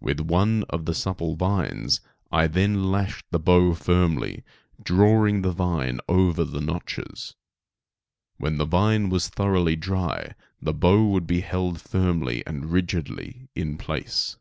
With 0.00 0.20
one 0.20 0.64
of 0.68 0.84
the 0.84 0.92
supple 0.92 1.34
vines 1.34 2.02
I 2.30 2.46
then 2.46 2.90
lashed 2.92 3.24
the 3.30 3.38
bow 3.38 3.72
firmly, 3.72 4.44
drawing 4.84 5.40
the 5.40 5.50
vine 5.50 5.98
over 6.10 6.44
the 6.44 6.60
notches. 6.60 7.34
When 8.36 8.58
the 8.58 8.66
vine 8.66 9.08
was 9.08 9.30
thoroughly 9.30 9.74
dry 9.74 10.34
the 10.60 10.74
bow 10.74 11.04
would 11.06 11.26
be 11.26 11.40
held 11.40 11.80
firmly 11.80 12.46
and 12.46 12.70
rigidly 12.70 13.48
in 13.54 13.78
place. 13.78 14.36